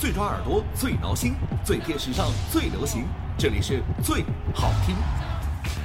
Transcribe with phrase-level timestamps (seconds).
[0.00, 3.04] 最抓耳朵，最挠心，最贴时尚，最流行。
[3.36, 4.96] 这里是最好听。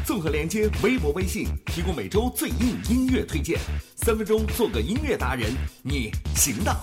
[0.05, 3.59] 综合连接微博、微信，提供每周最硬音乐推荐。
[3.97, 6.73] 三分钟做个音乐达人，你行的。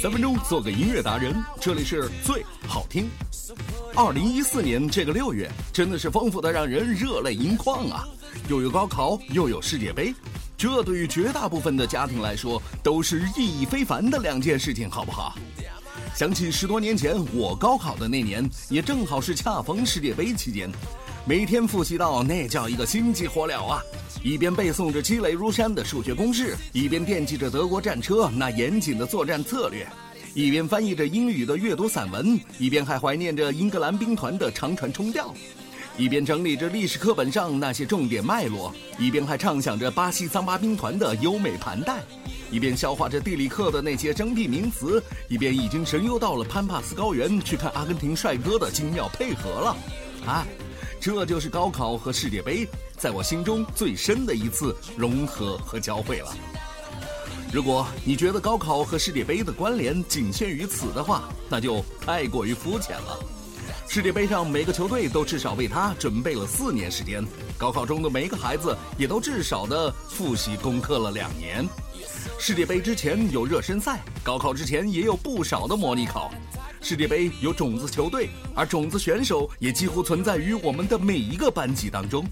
[0.00, 3.10] 三分钟做个音乐达人，这里是最好听。
[3.94, 8.08] 二零一四年这个六月，真的是丰富的让人热泪盈眶啊！
[8.48, 10.14] 又有高考，又有世界杯，
[10.64, 15.36] 这对于绝大部分的家庭来说，都是意义非凡的两件事情，好不好？
[16.14, 20.72] 想起十多年前我高考的那年，也正好是恰逢世界杯期间，
[21.26, 23.82] 每天复习到那叫一个心急火燎啊！
[24.22, 29.86] 一边背诵着积累如山的数学公式，一边惦记着德国战车那严谨的作战策略。
[30.32, 35.26] 一边翻译着英语的阅读散文，一边还怀念着英格兰兵团的长传冲吊；
[35.96, 42.00] 一边整理着历史课本上那些重点脉络，一边还畅想着巴西桑巴兵团的优美盘带；
[42.50, 49.76] 一边消化着地理课的那些生僻名词，一边已经神游到了潘帕斯高原去看阿根廷帅哥的精妙配合了。
[50.26, 50.44] 哎，
[51.00, 56.36] 这就是高考和世界杯在我心中最深的一次融合和交汇了。
[57.52, 63.16] 如果你觉得高考和世界杯的关联仅限于此的话，那就太过于肤浅了。
[63.94, 67.24] 世界杯上每个球队都至少为他准备了四年时间，
[67.56, 71.64] 高考中的每一个孩子也都至少的复习功课了两年。
[72.36, 76.34] 世界杯之前有热身赛，高考之前也有不少的模拟考。
[76.80, 82.26] 世界杯有种子球队，而种子选手也几乎存在于我们的每一个班级当中。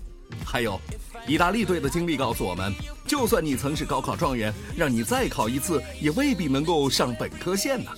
[0.44, 0.80] 还有。
[1.28, 2.74] 意大利队的经历告诉我们，
[3.06, 7.92] 就算你曾是高考状元，让你再考一次，也未必能够上本科线呢。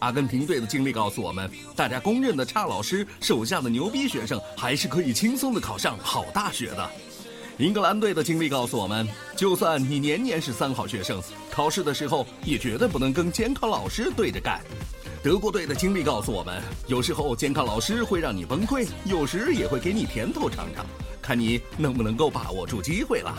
[0.00, 6.90] 阿根廷队的经历告诉我们，大家公认的差老师手下的牛逼学生，还是可以轻松的考上好大学的。
[7.58, 14.60] 英格兰队的经历告诉我们，就算你年年是三好学生，考试的时候也绝对不能跟监考老师对着干。
[15.22, 20.84] 德国队的经历告诉我们，有时候监考老师会让你崩溃，有时也会给你甜头尝尝。
[21.22, 23.34] 看你能不能够把握住机会了。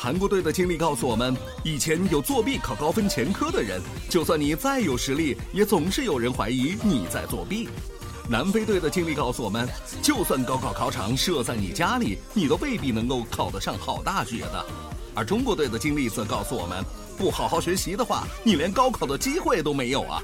[0.00, 7.68] 韩国队的经历告诉我们，以前有作弊考高分前科的人，就算你再有实力，也总是有人怀疑你在作弊。
[8.30, 9.68] 南非队的经历告诉我们，
[10.00, 14.64] 就算高考考场设在你家里，你都未必能够考得上好大学的。
[15.16, 16.84] 而中国队的经历则告诉我们，
[17.16, 20.22] 不好好学习的话，你连高考的机会都没有啊！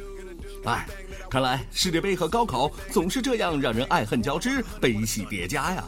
[0.66, 0.86] 哎，
[1.28, 5.84] 看来世界杯和高考总是这样让人爱恨交织、悲喜叠加呀。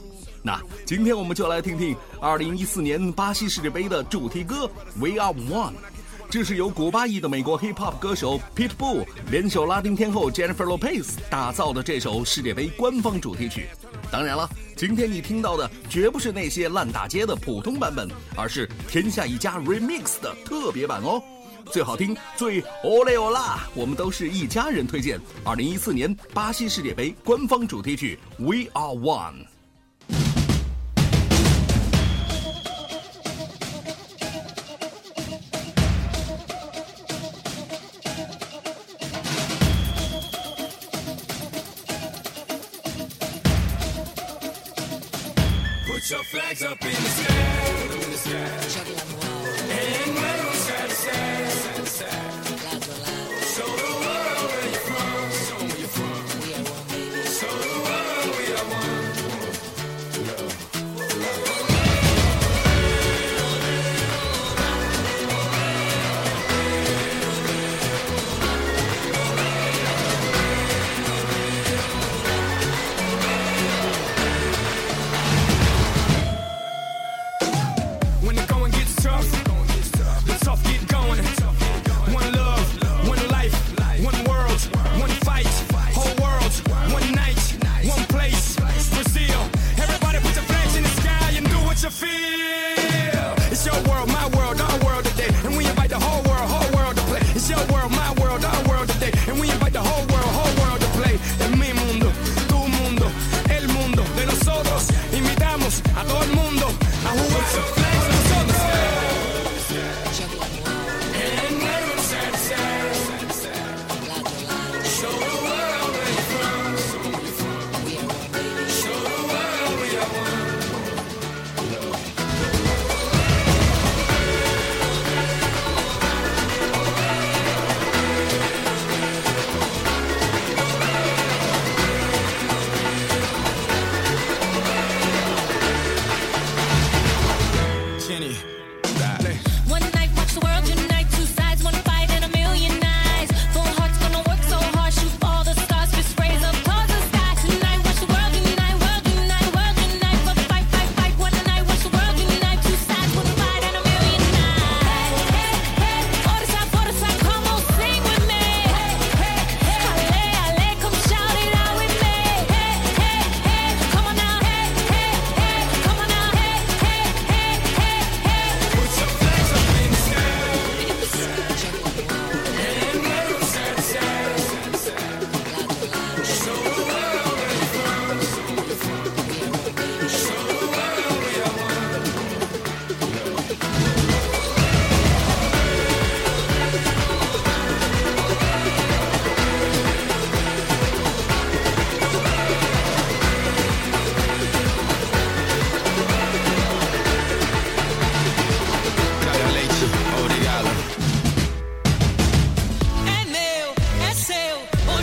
[0.47, 4.65] 那今天我们就来听听2014年巴西世界杯的主题歌
[4.95, 5.73] 《We Are One》，
[6.31, 13.67] 这是由古巴裔的美国 Hip Hop 歌手 Pitbull 联手拉丁天后 Jennifer Lopez 打造的这首世界杯官方主题曲。
[14.09, 21.21] 当然了，今天你听到的绝不是那些烂大街的普通版本，而是天下一家 Remix 的特别版哦。
[21.73, 25.21] 最好听、最 Ole Ola，我们都是一家人推荐。
[25.45, 29.35] 2014年巴西世界杯官方主题曲《We Are One》。
[46.07, 47.95] Put your flags up in the sky.
[47.95, 49.26] In the sky.
[97.37, 98.26] It's your world, my world,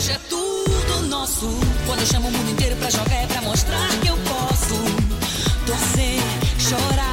[0.03, 1.47] hoje é tudo nosso.
[1.85, 4.75] Quando eu chamo o mundo inteiro pra jogar é pra mostrar que eu posso
[5.65, 6.19] torcer,
[6.59, 7.12] chorar.